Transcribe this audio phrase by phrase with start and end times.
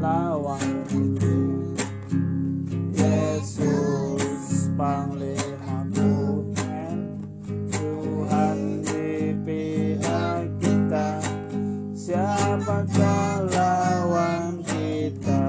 [0.00, 0.64] lawan
[2.96, 6.48] Yesus Panglimaku
[7.68, 8.80] Tuhan.
[8.80, 11.20] Di pihak kita
[11.92, 15.44] Siapakah lawan kita?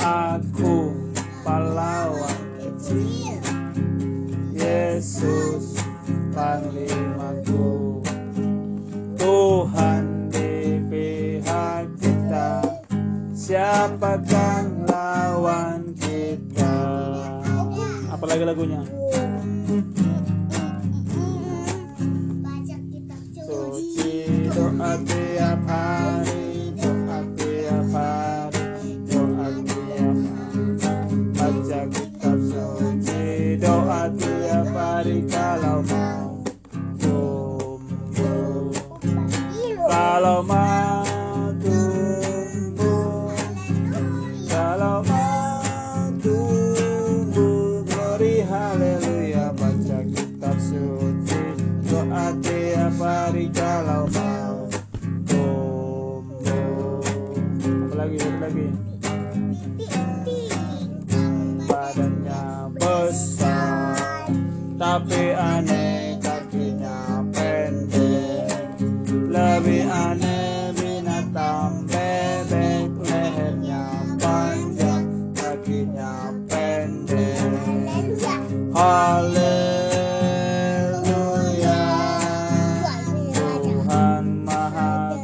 [0.00, 0.96] Aku
[1.44, 3.36] pahlawan kecil
[4.56, 5.76] Yesus
[6.32, 8.00] Panglimaku.
[9.20, 9.89] Tuhan
[15.96, 16.76] kita
[18.10, 18.80] Apalagi lagunya
[23.40, 30.68] Suci doa tiap hari Doa tiap hari Doa tiap hari.
[31.34, 36.28] Baca kitab suci Doa tiap hari Kalau mau.
[37.00, 38.70] Tumbuh.
[39.90, 40.59] Kalau mau
[53.30, 53.46] hari
[54.10, 54.66] mau
[55.22, 56.98] tumbuh
[57.62, 58.66] Apa lagi, lagi?
[61.70, 64.26] Badannya besar
[64.74, 68.50] Tapi aneh kakinya pendek.
[69.30, 73.86] Lebih aneh binatang bebek Lehernya
[74.18, 75.06] panjang
[75.38, 77.46] Kakinya pendek.
[78.74, 79.39] Haleluya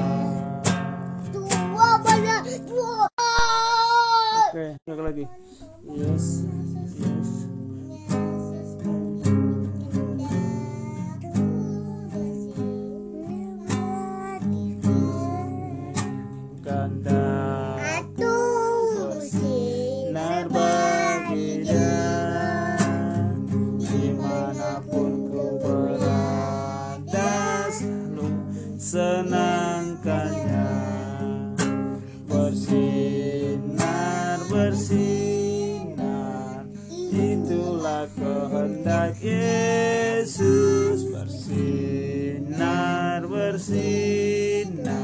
[1.33, 3.09] Dua banyak dua.
[4.53, 5.25] Oke, sekali lagi.
[5.89, 6.45] Yes
[7.01, 7.49] Yes.
[16.61, 17.50] Ganda
[28.91, 30.67] senangkannya
[32.27, 32.83] Bersinar,
[34.51, 36.67] bersinar.
[37.15, 41.07] Itulah kehendak Yesus.
[41.11, 44.99] Bersinar, bersinar.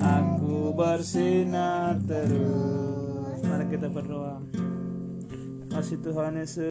[0.00, 3.36] Aku bersinar terus.
[3.44, 4.40] Mari kita berdoa.
[5.68, 6.64] Kasih Tuhan Yesus